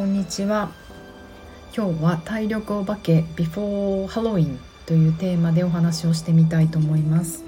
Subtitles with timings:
[0.00, 0.70] こんにちは。
[1.76, 7.44] 今日は体力お化け Before Halloween というテーマでお話をしてみたいと思います。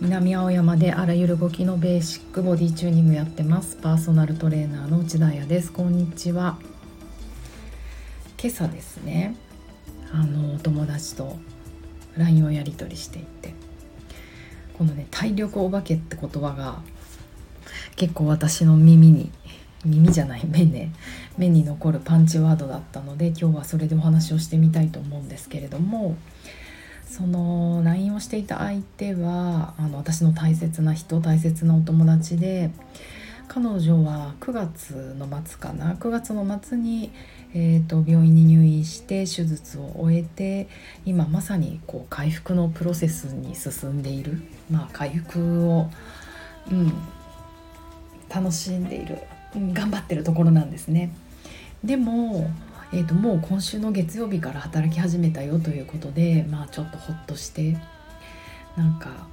[0.00, 3.74] 南青山であらゆる動きのベーシックボディチューニングやってます。
[3.82, 5.72] パーソナルトレーナーの内田彩です。
[5.72, 6.56] こんにちは。
[8.40, 9.34] 今朝ですね
[10.12, 11.36] あのお友達と
[12.16, 13.54] LINE をやり取りしていて
[14.78, 16.80] このね体力お化けって言葉が
[17.96, 19.32] 結構私の耳に
[19.84, 20.92] 耳じゃない目ね。
[21.38, 26.16] 目に残るパンチワードだったので今日はそれでお話をしてみたいと思うんですけれども
[27.06, 32.70] その LINE をしていた相手はあの私の大切な人大切なお友達で
[33.48, 37.12] 彼女は9月の末かな9月の末に、
[37.52, 40.68] えーと、病院に入院して手術を終えて
[41.04, 44.40] 今まさにこう回復のプロセスに進んでいる。
[44.70, 45.90] まあ回復を、
[46.70, 46.94] うん、
[48.34, 49.18] 楽しんでいる。
[49.54, 51.12] 頑張ってるところなんですね。
[51.84, 52.50] でも、
[52.92, 57.76] えーと、もう今週の月曜日から働き始めたよということでまあちょっとほっとして
[58.76, 59.26] なんか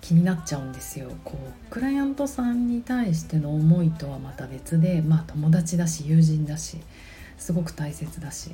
[0.00, 1.10] 気になっちゃうんですよ。
[1.24, 6.78] こうクライアントさんに対しての思いとはまた別でまあ友達だし友人だし
[7.38, 8.50] すごく大切だし。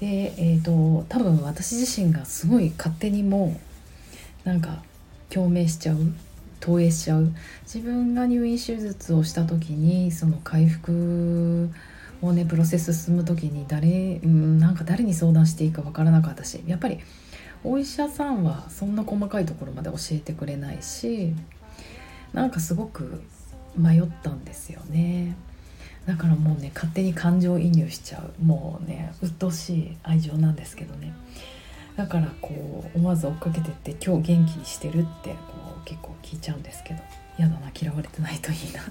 [0.00, 3.58] でえ、ー、と多分私自身がすごい勝手にも
[4.44, 4.82] なんか
[5.28, 5.96] 共鳴しちゃう。
[6.60, 7.32] 投影しちゃう。
[7.62, 11.70] 自分が入院手術をした時にその回復
[12.22, 16.98] をねプロセス進む時に誰、うん、なんか誰に相談していいか分からなかったしやっぱり
[17.64, 21.34] お医者さんはそんな細かいところまで教えてくれないし
[22.32, 23.22] なんかすごく
[23.76, 25.36] 迷ったんですよね。
[26.06, 28.44] だからもうね勝手に感情移入しちゃう。
[28.44, 31.12] もうね鬱陶しい愛情なんですけどね。
[31.96, 35.57] だからこう思わず追っかけてって「今日元気にしてる?」ってこう
[35.88, 37.00] 結構聞いちゃうんですけど
[37.38, 38.82] 嫌だな嫌われてないといいな。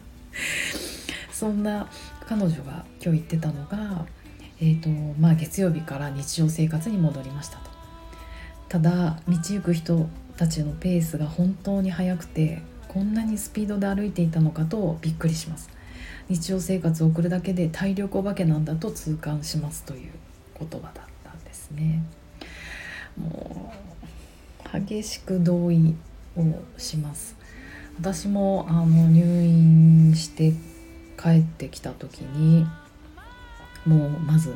[1.32, 1.88] そんな
[2.26, 4.08] 彼女が今日言ってたのが、
[4.60, 7.70] えーとまあ、月曜日から日常生活に戻りましたと。
[8.70, 15.70] ただ道行く人たちのペースが本当に速くてこんなにスピードで歩いていたのかとびっくりします。
[16.30, 20.12] 日常生活を送るだけで体力お化けなんだと痛感しますという
[20.60, 22.04] 言葉だったんですね。
[23.16, 23.72] も
[24.74, 25.96] う激しく同意
[26.42, 27.36] をします。
[28.00, 30.54] 私もあの入院して
[31.22, 32.66] 帰ってきた時に
[33.86, 34.56] もうまず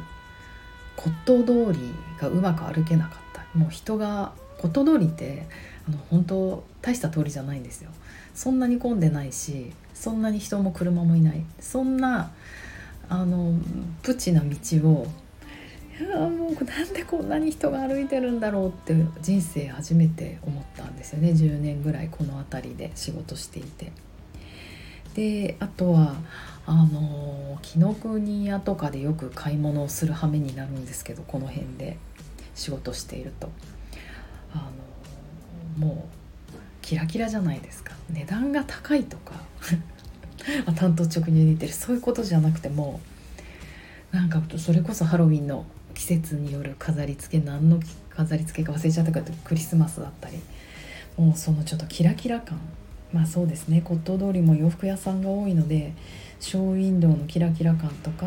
[0.96, 3.58] 骨董通りがうまく歩けなかった。
[3.58, 5.47] もう人が骨董通りって
[5.88, 7.90] あの本当大した通りじゃないんですよ。
[8.36, 11.44] そんなに混んでないしそんなに人も車もいない。
[11.59, 12.31] そんな
[13.09, 13.53] あの
[14.03, 15.08] プチな道を
[16.01, 21.29] いやもうなんでこんなに人が歩いてるんだろうって人生初めて思ったんですよね。
[21.29, 23.91] 10年ぐらいこの辺りで仕事していて。
[25.13, 26.16] であとは
[26.66, 31.97] あの紀ノ国屋とかでよく買い物をする羽目になるんですけどこの辺で
[32.56, 33.50] 仕事していると。
[34.53, 34.69] あ
[35.79, 37.94] のもうキラキラじゃないですか。
[38.09, 39.35] 値段が高いとか。
[40.75, 41.73] 担当直入に似てる。
[41.73, 43.00] そういうことじゃなくても
[44.12, 45.66] なんかそれこそハロウィンの
[46.01, 47.79] 季節による飾り付け何の
[48.09, 50.39] 飾り付けか忘れちゃったかとクリスマスだったり
[51.16, 52.59] もうそのちょっとキラキラ感。
[53.13, 53.84] まあそうですね。
[53.85, 55.94] 骨董通りも洋服屋さんが多いので
[56.39, 58.25] ショーウィンドウのキラキラ感とか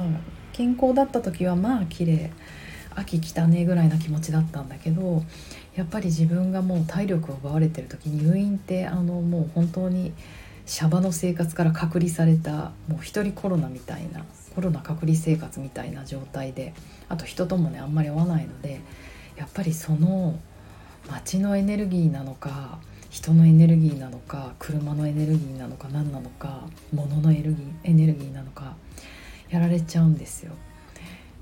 [0.53, 2.31] 健康だった時はまあ綺麗
[2.95, 5.25] 秋来たねぐらいな気持ちだったんだけど
[5.75, 10.13] やっぱり自分がもう体力を奪われてる時入院ってあのもう本当に
[10.65, 14.25] シャバの生活から隔離されたもう一人コロナみたいな
[14.55, 16.75] コロナ隔離生活みたいな状態で
[17.09, 18.81] あと人ともねあんまり会わないので
[19.37, 20.39] やっぱりその
[21.11, 22.79] 街のエネルギーなのか
[23.11, 28.75] 人のエネルギーなのか車のエネルギーなのか何なのか物のエネルギーエネルギーなのか
[29.51, 30.53] やられちゃうんですよ。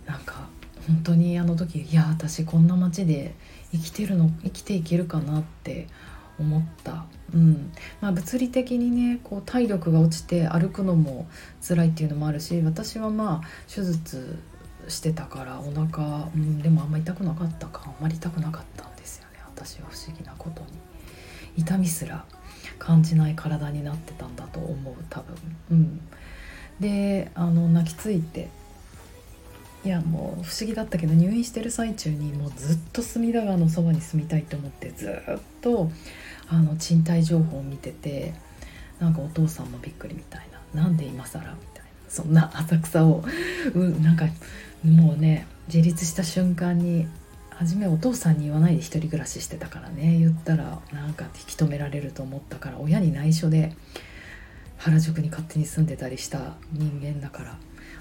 [0.06, 0.48] なんか
[0.86, 3.34] 本当にあの時いや私こんな街で
[3.70, 5.86] 生きてるの生きていけるかなって
[6.38, 7.72] 思った、うん。
[8.00, 11.26] まあ、物理的にねこう体力が落ちて歩くのも
[11.66, 14.38] 辛いっていうのもあるし私はまあ手術
[14.88, 17.82] してたからお腹、うん、でもあんま痛くなかったか。
[17.86, 19.38] あんまり痛くなかったんですよね。
[19.54, 20.68] 私は不思議なことに。
[21.56, 22.24] 痛みすら
[22.78, 25.36] 感じない体になってたんだと思う多分。
[25.70, 26.00] うん。
[26.80, 28.48] であの泣きついて
[29.84, 35.90] いやもう不思議だったけど入院してる最中にもうずっと隅田川のそばに住みたいと思ってずっと
[36.48, 38.34] あの賃貸情報を見てて
[39.00, 43.24] なんかお父さんもびっくりみたいななんで今更みたいなそんな浅草を、
[43.74, 44.26] うん、なんか
[44.84, 47.08] もうね自立した瞬間に
[47.50, 53.72] 初めお父さんに言わないで一人暮らししてたからね言ったらなんか引き止められると思ったから親に内緒で
[54.78, 57.58] 原宿に勝手に住んでたりした人間だから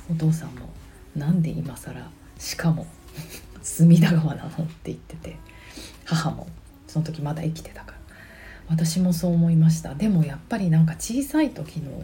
[0.09, 0.69] お父さんも
[1.15, 2.85] なんで今更しかも
[3.61, 5.37] 隅田川なのって言ってて
[6.05, 6.47] 母も
[6.87, 8.01] その時まだ生きてたから。
[8.71, 9.95] 私もそう思いました。
[9.95, 12.03] でもやっぱりなんか小さい時の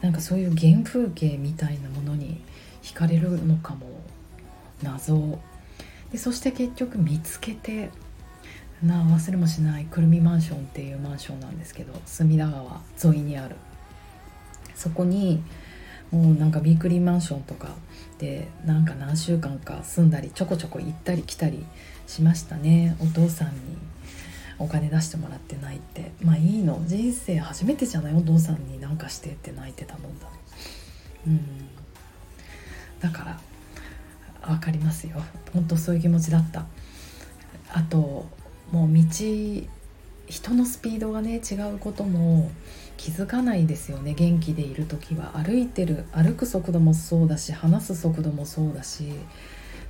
[0.00, 2.40] なんかそういう原風景みたいなものに
[2.84, 3.86] 惹かれるのかも
[4.80, 5.40] 謎。
[6.12, 7.90] でそして結局見つけて
[8.80, 13.56] な忘れもしないくるみマンションっていうマンションなんですけど隅田川沿いにある。
[14.76, 15.42] そこに
[16.14, 17.68] もうなんかビークリーマンションとか
[18.18, 21.66] でなんか何週間か住んだりちょこちょこ行ったり来たり
[22.06, 22.96] しましたね。
[23.00, 23.54] お父さんに
[24.58, 26.12] お金出してもらって泣いて。
[26.22, 26.80] まあいいの。
[26.86, 28.14] 人生初めてじゃない？
[28.14, 30.28] お父さんに何かしてって泣いてたもんだ
[31.26, 31.40] うん。
[33.00, 33.40] だから
[34.46, 35.20] 分かりますよ。
[35.52, 36.66] 本当そういう気持ちだった。
[37.72, 38.28] あと
[38.70, 39.02] もう道
[40.26, 42.50] 人のスピードがね違うことも
[42.96, 44.14] 気づかないですよね。
[44.14, 45.32] 元気でいる時は。
[45.34, 49.12] 歩いてる歩く速度もそうだし話す速度もそうだし。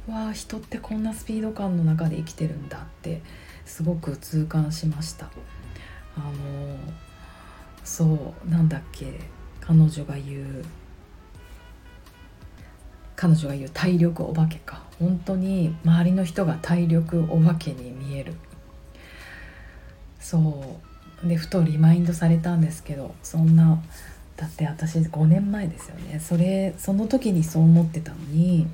[0.08, 3.22] わあ人ってこんなスピード感の中で生きてるんだって
[3.64, 5.26] すごく痛感しました。
[6.16, 6.76] あの
[7.84, 9.20] そうなんだっけ
[9.60, 10.64] 彼女が言う
[13.16, 14.82] 彼女が言う体力お化けか。
[14.98, 18.34] 本当に周りの人が体力お化けに見える。
[20.24, 20.38] そ
[21.22, 21.28] う。
[21.28, 23.82] でふとリマインドされたんですけどそんな
[24.36, 26.18] だって私5年前ですよね。
[26.18, 28.66] それその時にそう思ってたのに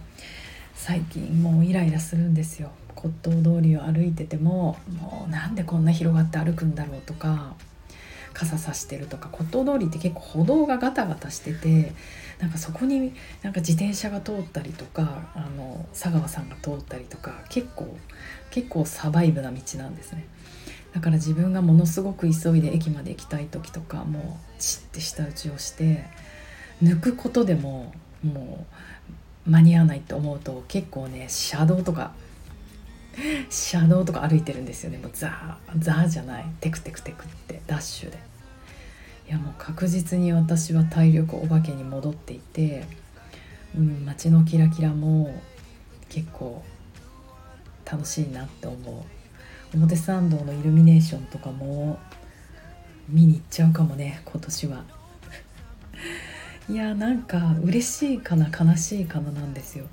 [0.75, 2.71] 最近もうイライラするんですよ。
[2.95, 7.55] 骨董通りを歩いててももうなんでこんな広がって歩くんだろうとか
[8.33, 9.29] 傘さしてるとか。
[9.31, 11.93] 骨董通りって結構歩道がガタガタしてて
[12.39, 13.13] なんかそこに
[13.43, 17.97] なんか自転車が通ったりとかあの佐川さんが通ったりとか結構
[18.51, 20.25] 結構サバイブな道なんですね。
[20.95, 26.05] だから自分がものすごく急いで駅まで行きたい時とかもうチッて舌打ちをして
[26.83, 27.93] 抜くことでも
[28.25, 28.67] も
[29.47, 32.13] う間に合わないと思うと結構ね車道とか
[33.51, 34.99] 車道とか歩いてるんですよね。
[34.99, 36.47] もうザーザーじゃない。
[36.61, 38.19] テクテクテクってダッシュで。
[39.29, 42.85] いやもう確実に私は体力お化けに戻っていて、
[43.77, 45.35] うん、街のキラキラも
[46.09, 46.65] 結構
[47.85, 49.20] 楽しいなって思う。
[49.75, 51.99] 表参道のイルミネーションとかも
[53.09, 54.85] 見に行っちゃうかもね今年は。
[56.69, 59.87] いやなんか嬉しいかな悲しいかななんですよ。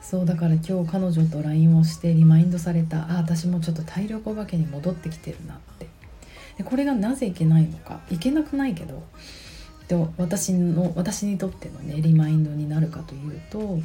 [0.00, 3.10] そうだから今日彼女と LINE をしてリマインドされた。
[3.10, 5.86] あ私もちょっと体力お化けに戻ってきてるなって。
[6.56, 8.00] でこれがなぜいけないのか。
[8.10, 9.02] いけなくないけど。
[9.88, 13.80] で私の私にとってのねリマインドになるかというと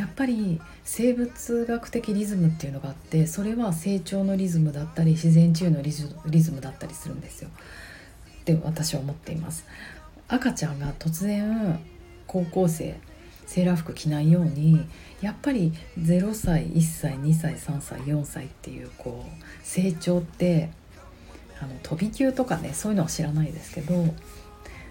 [0.00, 7.50] やっぱり生物学的リズムっていうのがあってそれは成長のリズムだったり自然治癒のリズムだったりするんですよ。
[8.40, 9.66] って私は思っています。
[10.26, 11.78] 赤ちゃんが突然
[12.26, 12.98] 高校生
[13.46, 14.86] セーラー服着ないように
[15.20, 20.70] やっぱり0歳1歳2歳3歳4歳っていうこう成長って
[21.60, 24.14] あの飛び級とかねそういうのは知らないですけど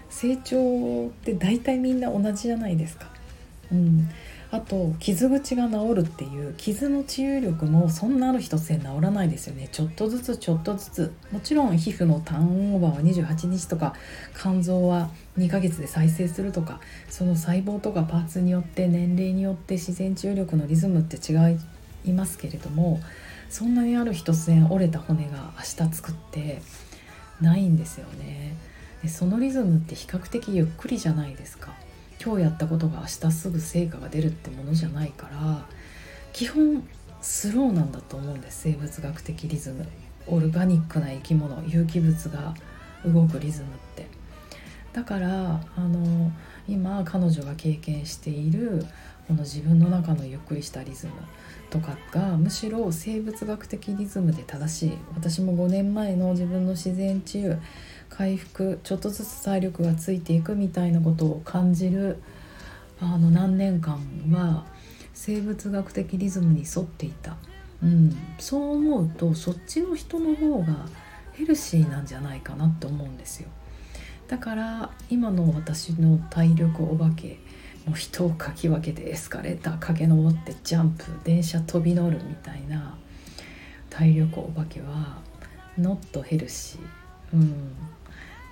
[0.08, 3.10] 成長って大体みんな同じじゃないですか。
[3.72, 4.08] うん、
[4.52, 9.68] あと傷口が治るっていう傷の治癒力もそんなある日突然治らないですよね。
[9.70, 11.12] ちょっとずつちょっとずつ。
[11.30, 13.94] もちろん皮膚のターンオーバーは28日とか
[14.36, 21.36] 肝臓は2ヶ月で再生するとかその細胞とかパーツによって年齢によって自然治癒力のリズムって違
[22.04, 23.00] いますけれども
[23.48, 26.60] そんなにある日突然折れた骨が明日作って
[27.40, 28.54] ないんですよね。
[29.02, 31.72] でそのリズムって比較的ゆっくりじゃないですか。
[32.22, 35.66] 今日やったことが明日すぐ成果が出るってものじゃないから
[36.32, 36.86] 基本
[37.22, 38.62] スローなんだと思うんです。
[38.62, 39.86] 生物学的リズム。
[40.26, 41.62] オルガニックな生き物。
[41.66, 42.54] 有機物が
[43.04, 44.06] 動くリズムって。
[44.92, 46.32] だからあの
[46.68, 48.84] 今彼女が経験している
[49.28, 51.12] この自分の中のゆっくりしたリズム
[51.70, 54.92] とかがむしろ生物学的リズムで正しい。
[55.14, 57.60] 私も5年前の自分の自然治癒
[58.10, 62.20] 回復ちょっとずつ体力がついていくみたいなことを感じる
[63.00, 63.98] あの何年間
[64.30, 64.66] は
[65.14, 67.36] 生物学的リズムに沿っていた、
[67.82, 70.86] うん、そう思うとそっちの人の方が
[71.32, 73.48] ヘルシーなんじゃないかなって思うんですよ。
[74.28, 77.40] だから今の私の体力お化け
[77.86, 82.96] もう人をかき分けてエスカレーター駆け上ってジャンプ電車飛び乗るみたいな
[83.88, 85.18] 体力お化けは
[85.78, 86.80] ノットヘルシー
[87.32, 87.72] うん。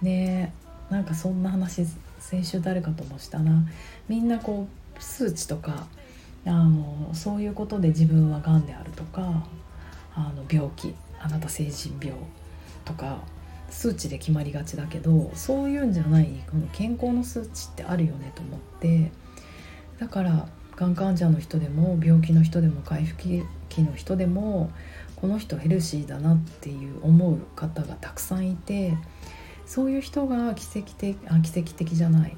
[0.02, 0.52] ね
[0.90, 1.86] なんかそんな話
[2.18, 3.64] 先週誰かともしたな。
[4.08, 5.86] みんなこう数値とか
[6.46, 9.44] あのそういうことで自分はがんであるとか
[10.14, 12.18] あの病気あなた成人病
[12.84, 13.18] とか
[13.70, 19.10] 数値で決まりがちだけどそういうんじゃないこの健康の数値ってあるよねと思って
[19.98, 23.22] だからがん患者の人でも病気の人でも回復
[23.68, 24.70] 期の人でも
[25.16, 28.96] この人ヘルシーだなっていう思う方がたくさんいて
[29.68, 32.34] そういう人が奇跡的あ奇跡的じゃない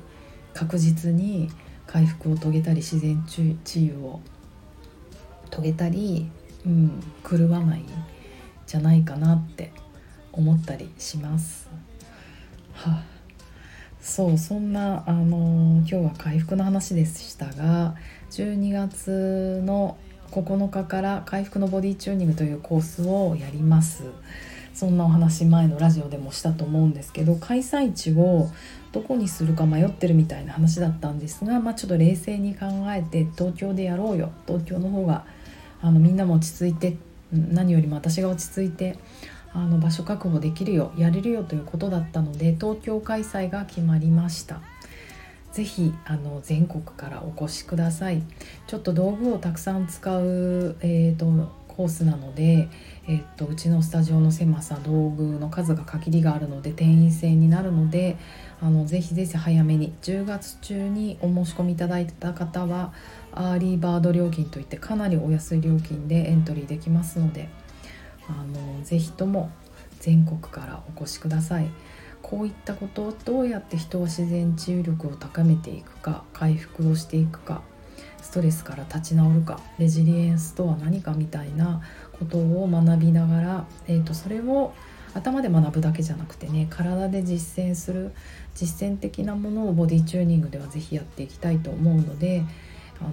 [0.52, 1.48] 確実に
[1.86, 3.56] 回復を遂げたり自然治
[3.86, 4.20] 癒を
[5.52, 6.28] 遂げたり、
[6.66, 7.84] うん、狂わない
[8.66, 9.72] じゃないかなって
[10.32, 11.68] 思ったりします。
[12.72, 13.04] はあ、
[14.00, 17.94] そうそんなあの今日は回復の話でしたが
[18.30, 19.96] 12月の
[20.32, 24.04] 9日から回復のボディチューニングというコースをやります
[24.80, 28.48] そんなお話前のラジオでもしたと思うんですけど開催地を
[28.92, 35.26] どこにするか迷ってるみたいな話だったんですが、まあ、ちょっと冷静に考えて東京でやろうよ東京の方が
[35.82, 36.96] あのみんなも落ち着いて
[37.30, 38.96] 何よりも私が落ち着いて
[39.52, 44.62] あの場所確保できるよやれるよということだったので東京開催が決まりました。
[45.52, 48.22] ぜひあの全国からお越しください
[48.68, 51.26] ちょっと道具をたくさん使う、えーと、
[51.80, 52.68] コースなので、
[53.08, 58.18] えーと、うちのスタジオの狭さ道具の数が限りがあるので定員制になるので
[58.60, 62.92] あのぜひぜひ早めに10月中にお申し込みいただいた方は
[63.32, 67.48] アーリーバード料金といってかなりお安い料金でエントリーできますので
[68.28, 69.50] あのぜひとも
[70.00, 71.70] 全国からお越しください。
[72.20, 77.62] こういったことをどうやって人は自然治癒力を高めていくか回復をしていくか
[78.30, 81.82] ストレスから立ち直るかレジリエンスとは何かみたいな
[82.16, 84.72] ことを学びながら、えーと、それを
[85.14, 88.12] 頭で学ぶだけじゃなくてね体で実践する
[88.54, 92.44] 実践的なものをボディチューニングでは是非やっていきたいと思うので
[93.00, 93.10] あの、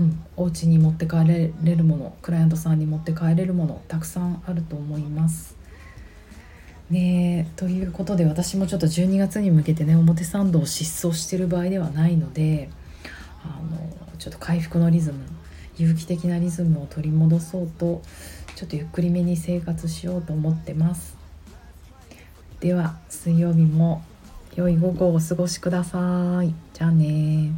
[0.02, 5.56] ん、お家に持って帰れるものクライアントさんに持って帰れるものたくさんあると思います。
[6.90, 12.68] ねということで私もちょっと12月に向けてね表参道を失踪してる場合ではないので
[14.18, 15.18] ちょっと回復のリズム
[15.76, 18.02] 有機的なリズムを取り戻そうと
[18.54, 21.16] ちょっとゆっくりめに生活しようと思ってます。
[22.60, 24.02] では水曜日も
[24.54, 26.54] 良い午後をお過ごしください。
[26.72, 27.52] じゃあね